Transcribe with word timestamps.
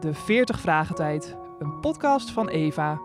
de 0.00 0.14
40 0.14 0.60
Vragen 0.60 0.94
Tijd, 0.94 1.36
een 1.58 1.80
podcast 1.80 2.30
van 2.30 2.48
Eva. 2.48 3.00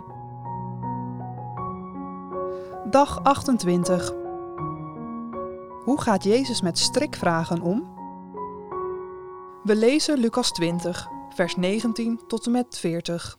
Dag 2.90 3.24
28. 3.24 4.14
Hoe 5.84 6.02
gaat 6.02 6.24
Jezus 6.24 6.62
met 6.62 6.78
strikvragen 6.78 7.62
om? 7.62 7.94
We 9.64 9.76
lezen 9.76 10.20
Lucas 10.20 10.52
20, 10.52 11.08
vers 11.30 11.56
19 11.56 12.22
tot 12.28 12.46
en 12.46 12.52
met 12.52 12.78
40. 12.78 13.38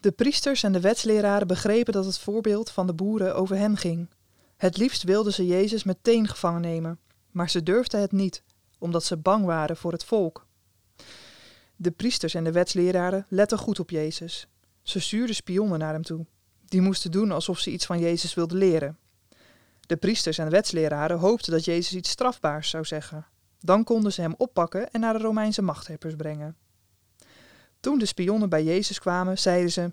De 0.00 0.12
priesters 0.12 0.62
en 0.62 0.72
de 0.72 0.80
wetsleraren 0.80 1.46
begrepen 1.46 1.92
dat 1.92 2.04
het 2.04 2.18
voorbeeld 2.18 2.70
van 2.70 2.86
de 2.86 2.94
boeren 2.94 3.34
over 3.34 3.56
hen 3.56 3.76
ging. 3.76 4.10
Het 4.56 4.76
liefst 4.76 5.02
wilden 5.02 5.32
ze 5.32 5.46
Jezus 5.46 5.84
meteen 5.84 6.28
gevangen 6.28 6.60
nemen, 6.60 6.98
maar 7.30 7.50
ze 7.50 7.62
durfden 7.62 8.00
het 8.00 8.12
niet, 8.12 8.42
omdat 8.78 9.04
ze 9.04 9.16
bang 9.16 9.44
waren 9.44 9.76
voor 9.76 9.92
het 9.92 10.04
volk. 10.04 10.46
De 11.80 11.90
priesters 11.90 12.34
en 12.34 12.44
de 12.44 12.52
wetsleraren 12.52 13.26
letten 13.28 13.58
goed 13.58 13.80
op 13.80 13.90
Jezus. 13.90 14.48
Ze 14.82 15.00
stuurden 15.00 15.34
spionnen 15.34 15.78
naar 15.78 15.92
hem 15.92 16.02
toe. 16.02 16.26
Die 16.64 16.80
moesten 16.80 17.10
doen 17.10 17.30
alsof 17.30 17.58
ze 17.58 17.70
iets 17.70 17.86
van 17.86 17.98
Jezus 17.98 18.34
wilden 18.34 18.58
leren. 18.58 18.98
De 19.80 19.96
priesters 19.96 20.38
en 20.38 20.44
de 20.44 20.50
wetsleraren 20.50 21.18
hoopten 21.18 21.52
dat 21.52 21.64
Jezus 21.64 21.94
iets 21.94 22.10
strafbaars 22.10 22.70
zou 22.70 22.84
zeggen. 22.84 23.26
Dan 23.60 23.84
konden 23.84 24.12
ze 24.12 24.20
hem 24.20 24.34
oppakken 24.36 24.90
en 24.90 25.00
naar 25.00 25.12
de 25.12 25.18
Romeinse 25.18 25.62
machthebbers 25.62 26.14
brengen. 26.14 26.56
Toen 27.80 27.98
de 27.98 28.06
spionnen 28.06 28.48
bij 28.48 28.64
Jezus 28.64 28.98
kwamen, 28.98 29.38
zeiden 29.38 29.70
ze: 29.70 29.92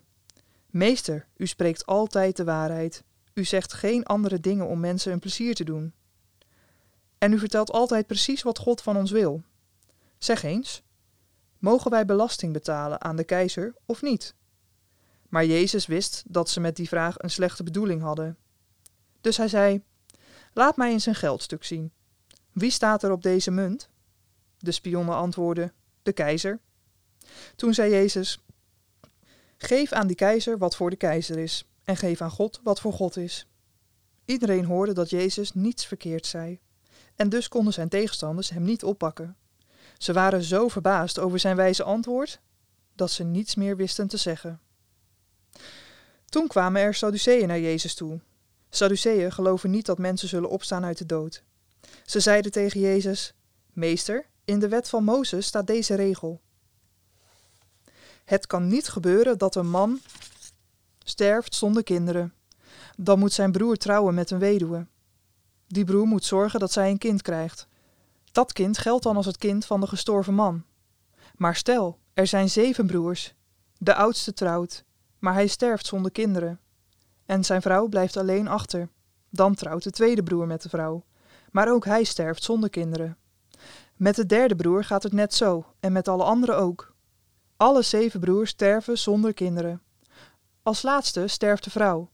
Meester, 0.70 1.28
u 1.38 1.48
spreekt 1.48 1.86
altijd 1.86 2.38
de 2.38 2.44
waarheid. 2.44 3.04
U 3.34 3.44
zegt 3.44 3.74
geen 3.74 4.06
andere 4.06 4.40
dingen 4.40 4.68
om 4.68 4.80
mensen 4.80 5.12
een 5.12 5.20
plezier 5.20 5.56
te 5.56 5.64
doen. 5.64 5.94
En 7.18 7.34
u 7.34 7.40
vertelt 7.40 7.72
altijd 7.72 8.08
precies 8.08 8.42
wat 8.42 8.58
God 8.58 8.82
van 8.82 8.98
ons 8.98 9.12
wil. 9.12 9.44
Zeg 10.18 10.44
eens, 10.44 10.84
mogen 11.66 11.92
wij 11.92 12.06
belasting 12.06 12.54
betalen 12.54 13.02
aan 13.02 13.16
de 13.16 13.24
keizer 13.24 13.76
of 13.86 14.02
niet? 14.02 14.36
Maar 15.30 15.46
Jezus 15.46 15.86
wist 15.86 16.24
dat 16.28 16.50
ze 16.50 16.60
met 16.60 16.76
die 16.76 16.88
vraag 16.88 17.16
een 17.18 17.30
slechte 17.30 17.64
bedoeling 17.64 18.02
hadden. 18.02 18.38
Dus 19.22 19.38
hij 19.38 19.48
zei: 19.48 19.84
Laat 20.54 20.78
mij 20.78 20.92
eens 20.92 21.06
een 21.06 21.16
geldstuk 21.16 21.64
zien. 21.64 21.92
Wie 22.52 22.72
staat 22.72 23.04
er 23.04 23.12
op 23.12 23.24
deze 23.24 23.52
munt? 23.52 23.90
De 24.58 24.72
spionnen 24.72 25.16
antwoordden: 25.16 25.74
De 26.04 26.14
keizer. 26.14 26.60
Toen 27.56 27.74
zei 27.74 27.92
Jezus: 27.92 28.44
Geef 29.58 29.92
aan 29.92 30.08
die 30.08 30.16
keizer 30.16 30.58
wat 30.58 30.76
voor 30.76 30.90
de 30.90 30.96
keizer 30.96 31.38
is, 31.38 31.70
en 31.84 31.98
geef 31.98 32.22
aan 32.22 32.32
God 32.32 32.60
wat 32.64 32.80
voor 32.80 32.94
God 32.94 33.18
is. 33.18 33.48
Iedereen 34.26 34.66
hoorde 34.66 34.94
dat 34.94 35.10
Jezus 35.10 35.54
niets 35.54 35.86
verkeerd 35.86 36.26
zei, 36.26 36.60
en 37.16 37.30
dus 37.30 37.48
konden 37.48 37.74
zijn 37.74 37.90
tegenstanders 37.90 38.50
hem 38.50 38.64
niet 38.64 38.84
oppakken. 38.84 39.38
Ze 39.98 40.14
waren 40.14 40.44
zo 40.44 40.68
verbaasd 40.68 41.20
over 41.20 41.40
zijn 41.40 41.56
wijze 41.56 41.84
antwoord 41.84 42.40
dat 42.96 43.12
ze 43.12 43.24
niets 43.24 43.56
meer 43.56 43.76
wisten 43.76 44.08
te 44.08 44.18
zeggen. 44.18 44.60
Toen 46.26 46.48
kwamen 46.48 46.82
er 46.82 46.94
Sadduceeën 46.94 47.48
naar 47.48 47.60
Jezus 47.60 47.94
toe. 47.94 48.20
Sadduceeën 48.70 49.32
geloven 49.32 49.70
niet 49.70 49.86
dat 49.86 49.98
mensen 49.98 50.28
zullen 50.28 50.50
opstaan 50.50 50.86
uit 50.86 50.98
de 50.98 51.06
dood. 51.06 51.44
Ze 52.06 52.20
zeiden 52.20 52.52
tegen 52.52 52.80
Jezus: 52.80 53.34
Meester, 53.74 54.26
in 54.46 54.60
de 54.60 54.68
wet 54.68 54.90
van 54.90 55.04
Mozes 55.04 55.46
staat 55.46 55.68
deze 55.68 55.96
regel. 55.96 56.42
Het 58.26 58.48
kan 58.48 58.68
niet 58.68 58.88
gebeuren 58.88 59.38
dat 59.38 59.56
een 59.56 59.70
man 59.70 60.00
sterft 61.04 61.56
zonder 61.56 61.84
kinderen. 61.84 62.34
Dan 62.98 63.20
moet 63.20 63.34
zijn 63.34 63.52
broer 63.52 63.76
trouwen 63.76 64.14
met 64.14 64.32
een 64.32 64.40
weduwe. 64.40 64.88
Die 65.68 65.84
broer 65.84 66.06
moet 66.06 66.26
zorgen 66.26 66.60
dat 66.60 66.72
zij 66.72 66.90
een 66.90 66.98
kind 66.98 67.22
krijgt. 67.22 67.68
Dat 68.36 68.54
kind 68.54 68.78
geldt 68.78 69.04
dan 69.04 69.16
als 69.16 69.26
het 69.26 69.38
kind 69.38 69.66
van 69.66 69.80
de 69.80 69.88
gestorven 69.88 70.34
man. 70.34 70.64
Maar 71.36 71.56
stel, 71.56 72.00
er 72.14 72.28
zijn 72.28 72.50
zeven 72.50 72.88
broers. 72.88 73.34
De 73.78 73.96
oudste 73.96 74.34
trouwt, 74.34 74.84
maar 75.20 75.34
hij 75.34 75.48
sterft 75.48 75.86
zonder 75.86 76.12
kinderen. 76.12 76.60
En 77.26 77.44
zijn 77.44 77.62
vrouw 77.62 77.88
blijft 77.88 78.18
alleen 78.18 78.48
achter. 78.48 78.90
Dan 79.30 79.56
trouwt 79.56 79.84
de 79.84 79.92
tweede 79.92 80.24
broer 80.24 80.48
met 80.48 80.62
de 80.62 80.70
vrouw. 80.70 81.04
Maar 81.52 81.72
ook 81.72 81.86
hij 81.86 82.04
sterft 82.04 82.44
zonder 82.44 82.70
kinderen. 82.70 83.18
Met 83.96 84.16
de 84.16 84.26
derde 84.26 84.56
broer 84.56 84.84
gaat 84.84 85.04
het 85.04 85.14
net 85.14 85.34
zo, 85.34 85.66
en 85.80 85.92
met 85.92 86.08
alle 86.08 86.24
anderen 86.24 86.58
ook. 86.58 86.94
Alle 87.58 87.82
zeven 87.82 88.20
broers 88.20 88.50
sterven 88.50 88.98
zonder 88.98 89.34
kinderen. 89.34 89.82
Als 90.64 90.82
laatste 90.82 91.28
sterft 91.28 91.64
de 91.64 91.70
vrouw. 91.70 92.10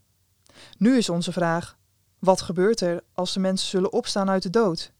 Nu 0.78 0.98
is 0.98 1.10
onze 1.10 1.32
vraag: 1.32 1.78
wat 2.20 2.42
gebeurt 2.42 2.82
er 2.82 3.04
als 3.14 3.34
de 3.34 3.40
mensen 3.40 3.68
zullen 3.68 3.94
opstaan 3.94 4.30
uit 4.30 4.44
de 4.44 4.50
dood? 4.50 4.94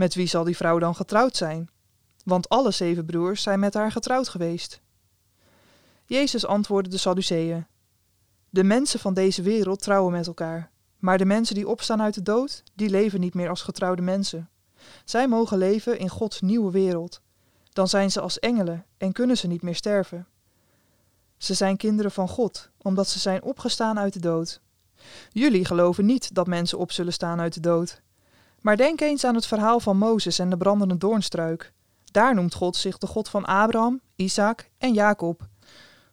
Met 0.00 0.14
wie 0.14 0.26
zal 0.26 0.44
die 0.44 0.56
vrouw 0.56 0.78
dan 0.78 0.94
getrouwd 0.94 1.36
zijn? 1.36 1.70
Want 2.24 2.48
alle 2.48 2.70
zeven 2.70 3.04
broers 3.04 3.42
zijn 3.42 3.60
met 3.60 3.74
haar 3.74 3.92
getrouwd 3.92 4.28
geweest. 4.28 4.80
Jezus 6.04 6.46
antwoordde 6.46 6.90
de 6.90 6.96
Sadduceeën: 6.96 7.66
De 8.50 8.64
mensen 8.64 9.00
van 9.00 9.14
deze 9.14 9.42
wereld 9.42 9.82
trouwen 9.82 10.12
met 10.12 10.26
elkaar, 10.26 10.70
maar 10.98 11.18
de 11.18 11.24
mensen 11.24 11.54
die 11.54 11.68
opstaan 11.68 12.02
uit 12.02 12.14
de 12.14 12.22
dood, 12.22 12.62
die 12.74 12.90
leven 12.90 13.20
niet 13.20 13.34
meer 13.34 13.48
als 13.48 13.62
getrouwde 13.62 14.02
mensen. 14.02 14.48
Zij 15.04 15.28
mogen 15.28 15.58
leven 15.58 15.98
in 15.98 16.08
Gods 16.08 16.40
nieuwe 16.40 16.70
wereld. 16.70 17.20
Dan 17.72 17.88
zijn 17.88 18.10
ze 18.10 18.20
als 18.20 18.38
engelen 18.38 18.86
en 18.96 19.12
kunnen 19.12 19.36
ze 19.36 19.46
niet 19.46 19.62
meer 19.62 19.76
sterven. 19.76 20.26
Ze 21.36 21.54
zijn 21.54 21.76
kinderen 21.76 22.10
van 22.10 22.28
God, 22.28 22.70
omdat 22.76 23.08
ze 23.08 23.18
zijn 23.18 23.42
opgestaan 23.42 23.98
uit 23.98 24.12
de 24.12 24.20
dood. 24.20 24.60
Jullie 25.30 25.64
geloven 25.64 26.06
niet 26.06 26.34
dat 26.34 26.46
mensen 26.46 26.78
op 26.78 26.92
zullen 26.92 27.12
staan 27.12 27.40
uit 27.40 27.54
de 27.54 27.60
dood. 27.60 28.02
Maar 28.60 28.76
denk 28.76 29.00
eens 29.00 29.24
aan 29.24 29.34
het 29.34 29.46
verhaal 29.46 29.80
van 29.80 29.96
Mozes 29.96 30.38
en 30.38 30.50
de 30.50 30.56
brandende 30.56 30.96
doornstruik. 30.96 31.72
Daar 32.04 32.34
noemt 32.34 32.54
God 32.54 32.76
zich 32.76 32.98
de 32.98 33.06
God 33.06 33.28
van 33.28 33.44
Abraham, 33.44 34.00
Isaac 34.16 34.70
en 34.78 34.92
Jacob. 34.92 35.48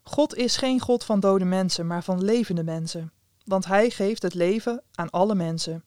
God 0.03 0.35
is 0.35 0.58
geen 0.58 0.80
God 0.80 1.03
van 1.03 1.19
dode 1.19 1.46
mensen, 1.46 1.88
maar 1.88 2.03
van 2.03 2.24
levende 2.24 2.63
mensen, 2.63 3.12
want 3.46 3.66
Hij 3.66 3.90
geeft 3.90 4.22
het 4.22 4.34
leven 4.34 4.84
aan 4.94 5.09
alle 5.09 5.35
mensen. 5.35 5.84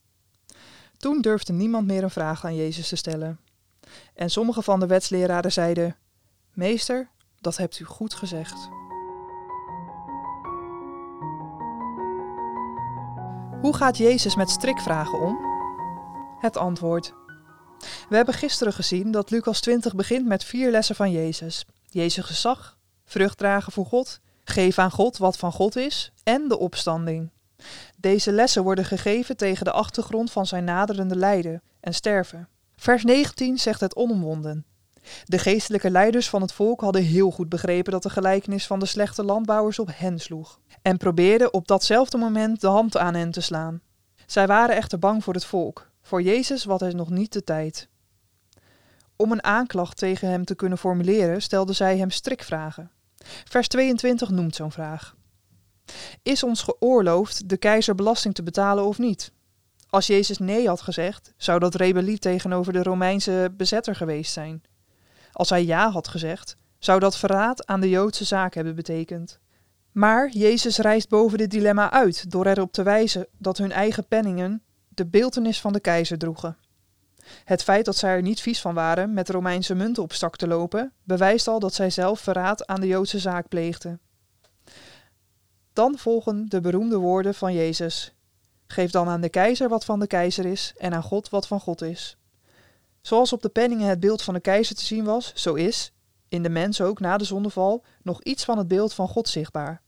Toen 0.97 1.21
durfde 1.21 1.53
niemand 1.53 1.87
meer 1.87 2.03
een 2.03 2.11
vraag 2.11 2.45
aan 2.45 2.57
Jezus 2.57 2.89
te 2.89 2.97
stellen. 2.97 3.41
En 4.15 4.31
sommige 4.31 4.63
van 4.63 4.81
de 4.81 4.87
wetsleraren 4.87 5.53
zeiden: 5.53 5.97
Meester, 6.53 7.09
dat 7.41 7.57
hebt 7.57 7.79
u 7.79 7.85
goed 7.85 8.15
gezegd. 8.15 8.69
Hoe 13.61 13.77
gaat 13.77 13.97
Jezus 13.97 14.35
met 14.35 14.51
strikvragen 14.51 15.21
om? 15.21 15.50
Het 16.41 16.57
antwoord. 16.57 17.13
We 18.09 18.17
hebben 18.17 18.35
gisteren 18.35 18.73
gezien 18.73 19.11
dat 19.11 19.31
Lucas 19.31 19.61
20 19.61 19.95
begint 19.95 20.27
met 20.27 20.45
vier 20.45 20.71
lessen 20.71 20.95
van 20.95 21.11
Jezus: 21.11 21.67
Jezus 21.91 22.25
gezag, 22.25 22.79
vrucht 23.05 23.39
dragen 23.39 23.73
voor 23.73 23.87
God, 23.87 24.21
geef 24.45 24.79
aan 24.79 24.91
God 24.91 25.19
wat 25.19 25.37
van 25.37 25.53
God 25.53 25.77
is 25.77 26.13
en 26.23 26.49
de 26.49 26.59
opstanding. 26.59 27.31
Deze 27.99 28.33
lessen 28.33 28.63
worden 28.63 28.85
gegeven 28.85 29.37
tegen 29.37 29.65
de 29.65 29.73
achtergrond 29.73 30.31
van 30.31 30.47
zijn 30.47 30.65
naderende 30.65 31.17
lijden 31.17 31.63
en 31.81 31.95
sterven. 31.95 32.49
Vers 32.77 33.05
19 33.05 33.59
zegt 33.59 33.81
het 33.81 33.97
onomwonden. 33.97 34.65
De 35.25 35.39
geestelijke 35.39 35.91
leiders 35.91 36.29
van 36.29 36.41
het 36.41 36.53
volk 36.53 36.81
hadden 36.81 37.03
heel 37.03 37.31
goed 37.31 37.49
begrepen 37.49 37.93
dat 37.93 38.03
de 38.03 38.11
gelijkenis 38.11 38.67
van 38.67 38.79
de 38.79 38.87
slechte 38.87 39.25
landbouwers 39.25 39.79
op 39.79 39.89
hen 39.95 40.19
sloeg, 40.19 40.61
en 40.83 40.97
probeerden 40.97 41.53
op 41.53 41.69
datzelfde 41.69 42.19
moment 42.19 42.61
de 42.61 42.67
hand 42.67 42.97
aan 42.97 43.15
hen 43.15 43.31
te 43.31 43.41
slaan. 43.41 43.81
Zij 44.27 44.47
waren 44.47 44.77
echter 44.77 44.99
bang 44.99 45.25
voor 45.25 45.35
het 45.35 45.45
volk. 45.45 45.90
Voor 46.11 46.23
Jezus 46.23 46.65
was 46.65 46.81
het 46.81 46.95
nog 46.95 47.11
niet 47.11 47.33
de 47.33 47.45
tijd. 47.45 47.89
Om 49.17 49.33
een 49.33 49.45
aanklacht 49.45 49.97
tegen 49.97 50.29
hem 50.29 50.45
te 50.45 50.55
kunnen 50.55 50.79
formuleren, 50.79 51.43
stelden 51.43 51.75
zij 51.75 51.99
hem 51.99 52.11
strikvragen. 52.11 52.91
Vers 53.45 53.69
22 53.69 54.31
noemt 54.31 54.55
zo'n 54.55 54.73
vraag. 54.73 55.17
Is 56.23 56.43
ons 56.43 56.63
geoorloofd 56.63 57.49
de 57.49 57.57
keizer 57.57 57.95
belasting 57.95 58.35
te 58.35 58.43
betalen 58.43 58.85
of 58.85 58.99
niet? 58.99 59.33
Als 59.89 60.07
Jezus 60.07 60.39
nee 60.39 60.69
had 60.69 60.81
gezegd, 60.81 61.33
zou 61.37 61.59
dat 61.59 61.75
rebellie 61.75 62.19
tegenover 62.19 62.73
de 62.73 62.83
Romeinse 62.83 63.53
bezetter 63.57 63.95
geweest 63.95 64.33
zijn. 64.33 64.63
Als 65.33 65.51
hij 65.51 65.65
ja 65.65 65.91
had 65.91 66.09
gezegd, 66.09 66.57
zou 66.79 67.01
dat 67.01 67.17
verraad 67.17 67.67
aan 67.67 67.81
de 67.81 67.89
Joodse 67.89 68.25
zaak 68.25 68.55
hebben 68.55 68.75
betekend. 68.75 69.39
Maar 69.93 70.29
Jezus 70.31 70.79
reist 70.79 71.09
boven 71.09 71.39
dit 71.39 71.51
dilemma 71.51 71.91
uit 71.91 72.31
door 72.31 72.47
erop 72.47 72.73
te 72.73 72.83
wijzen 72.83 73.27
dat 73.39 73.59
hun 73.59 73.73
eigen 73.73 74.07
penningen 74.07 74.63
de 75.01 75.07
beeltenis 75.07 75.61
van 75.61 75.73
de 75.73 75.81
keizer 75.81 76.19
droegen. 76.19 76.57
Het 77.45 77.63
feit 77.63 77.85
dat 77.85 77.97
zij 77.97 78.11
er 78.11 78.23
niet 78.23 78.41
vies 78.41 78.61
van 78.61 78.75
waren 78.75 79.13
met 79.13 79.29
Romeinse 79.29 79.75
munten 79.75 80.03
op 80.03 80.13
stak 80.13 80.37
te 80.37 80.47
lopen, 80.47 80.93
bewijst 81.05 81.49
al 81.49 81.59
dat 81.59 81.75
zij 81.75 81.91
zelf 81.91 82.21
verraad 82.21 82.67
aan 82.67 82.81
de 82.81 82.87
Joodse 82.87 83.19
zaak 83.19 83.49
pleegden. 83.49 84.01
Dan 85.73 85.99
volgen 85.99 86.49
de 86.49 86.61
beroemde 86.61 86.97
woorden 86.97 87.35
van 87.35 87.55
Jezus: 87.55 88.15
Geef 88.67 88.91
dan 88.91 89.09
aan 89.09 89.21
de 89.21 89.29
keizer 89.29 89.69
wat 89.69 89.85
van 89.85 90.01
de 90.01 90.07
keizer 90.07 90.47
is 90.47 90.75
en 90.77 90.95
aan 90.95 91.03
God 91.03 91.29
wat 91.29 91.47
van 91.47 91.61
God 91.61 91.83
is. 91.83 92.17
Zoals 93.01 93.33
op 93.33 93.43
de 93.43 93.49
penningen 93.49 93.89
het 93.89 94.01
beeld 94.01 94.23
van 94.23 94.35
de 94.35 94.41
keizer 94.41 94.77
te 94.77 94.85
zien 94.85 95.05
was, 95.05 95.33
zo 95.35 95.55
is, 95.55 95.93
in 96.29 96.43
de 96.43 96.51
mens 96.51 96.81
ook 96.81 97.01
na 97.01 97.17
de 97.17 97.25
zondeval, 97.25 97.85
nog 98.03 98.23
iets 98.23 98.45
van 98.45 98.59
het 98.59 98.69
beeld 98.69 98.93
van 98.93 99.09
God 99.09 99.29
zichtbaar. 99.29 99.83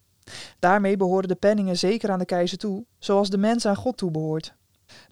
Daarmee 0.59 0.97
behoren 0.97 1.29
de 1.29 1.35
penningen 1.35 1.79
zeker 1.79 2.11
aan 2.11 2.19
de 2.19 2.25
keizer 2.25 2.59
toe, 2.59 2.85
zoals 2.99 3.31
de 3.31 3.39
mens 3.39 3.67
aan 3.67 3.77
God 3.77 3.97
toebehoort. 3.97 4.55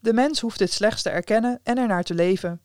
De 0.01 0.13
mens 0.13 0.41
hoeft 0.41 0.59
dit 0.59 0.73
slechts 0.73 1.03
te 1.03 1.11
erkennen 1.11 1.61
en 1.63 1.79
ernaar 1.79 2.03
te 2.03 2.15
leven. 2.15 2.61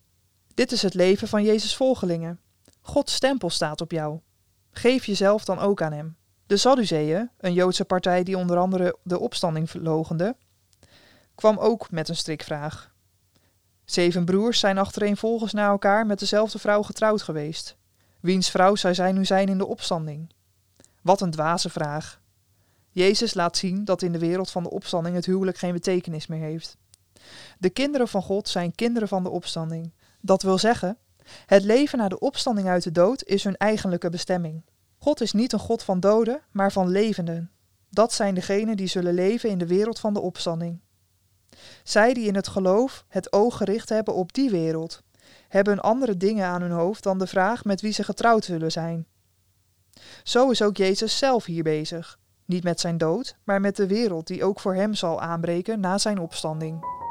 Dit 0.53 0.71
is 0.71 0.81
het 0.81 0.93
leven 0.93 1.27
van 1.27 1.43
Jezus' 1.43 1.75
volgelingen. 1.75 2.39
Gods 2.81 3.13
stempel 3.13 3.49
staat 3.49 3.81
op 3.81 3.91
jou. 3.91 4.19
Geef 4.71 5.05
jezelf 5.05 5.45
dan 5.45 5.59
ook 5.59 5.81
aan 5.81 5.93
hem. 5.93 6.17
De 6.47 6.57
Sadduceeën, 6.57 7.29
een 7.37 7.53
Joodse 7.53 7.85
partij 7.85 8.23
die 8.23 8.37
onder 8.37 8.57
andere 8.57 8.97
de 9.03 9.19
opstanding 9.19 9.69
verlogende, 9.69 10.35
kwam 11.35 11.57
ook 11.57 11.91
met 11.91 12.09
een 12.09 12.15
strikvraag. 12.15 12.93
Zeven 13.85 14.25
broers 14.25 14.59
zijn 14.59 14.77
achtereenvolgens 14.77 15.53
na 15.53 15.67
elkaar 15.67 16.05
met 16.05 16.19
dezelfde 16.19 16.59
vrouw 16.59 16.83
getrouwd 16.83 17.21
geweest. 17.21 17.77
Wiens 18.19 18.49
vrouw 18.49 18.75
zou 18.75 18.93
zij 18.93 19.11
nu 19.11 19.25
zijn 19.25 19.47
in 19.47 19.57
de 19.57 19.65
opstanding? 19.65 20.33
Wat 21.01 21.21
een 21.21 21.31
dwaze 21.31 21.69
vraag. 21.69 22.21
Jezus 22.89 23.33
laat 23.33 23.57
zien 23.57 23.85
dat 23.85 24.01
in 24.01 24.11
de 24.11 24.19
wereld 24.19 24.51
van 24.51 24.63
de 24.63 24.69
opstanding 24.69 25.15
het 25.15 25.25
huwelijk 25.25 25.57
geen 25.57 25.73
betekenis 25.73 26.27
meer 26.27 26.39
heeft. 26.39 26.77
De 27.59 27.69
kinderen 27.69 28.07
van 28.07 28.21
God 28.21 28.49
zijn 28.49 28.75
kinderen 28.75 29.07
van 29.07 29.23
de 29.23 29.29
opstanding. 29.29 29.93
Dat 30.21 30.41
wil 30.41 30.57
zeggen, 30.57 30.97
het 31.45 31.63
leven 31.63 31.97
na 31.97 32.07
de 32.07 32.19
opstanding 32.19 32.67
uit 32.67 32.83
de 32.83 32.91
dood 32.91 33.23
is 33.23 33.43
hun 33.43 33.57
eigenlijke 33.57 34.09
bestemming. 34.09 34.63
God 34.97 35.21
is 35.21 35.31
niet 35.31 35.53
een 35.53 35.59
God 35.59 35.83
van 35.83 35.99
doden, 35.99 36.41
maar 36.51 36.71
van 36.71 36.89
levenden. 36.89 37.51
Dat 37.89 38.13
zijn 38.13 38.35
degenen 38.35 38.77
die 38.77 38.87
zullen 38.87 39.13
leven 39.13 39.49
in 39.49 39.57
de 39.57 39.67
wereld 39.67 39.99
van 39.99 40.13
de 40.13 40.19
opstanding. 40.19 40.79
Zij 41.83 42.13
die 42.13 42.27
in 42.27 42.35
het 42.35 42.47
geloof 42.47 43.05
het 43.07 43.33
oog 43.33 43.57
gericht 43.57 43.89
hebben 43.89 44.13
op 44.13 44.33
die 44.33 44.49
wereld, 44.49 45.03
hebben 45.47 45.79
andere 45.79 46.17
dingen 46.17 46.45
aan 46.45 46.61
hun 46.61 46.71
hoofd 46.71 47.03
dan 47.03 47.17
de 47.17 47.27
vraag 47.27 47.63
met 47.63 47.81
wie 47.81 47.91
ze 47.91 48.03
getrouwd 48.03 48.45
zullen 48.45 48.71
zijn. 48.71 49.07
Zo 50.23 50.49
is 50.49 50.61
ook 50.61 50.77
Jezus 50.77 51.17
zelf 51.17 51.45
hier 51.45 51.63
bezig, 51.63 52.19
niet 52.45 52.63
met 52.63 52.79
zijn 52.79 52.97
dood, 52.97 53.37
maar 53.43 53.61
met 53.61 53.75
de 53.75 53.87
wereld 53.87 54.27
die 54.27 54.43
ook 54.43 54.59
voor 54.59 54.75
hem 54.75 54.93
zal 54.93 55.21
aanbreken 55.21 55.79
na 55.79 55.97
zijn 55.97 56.19
opstanding. 56.19 57.03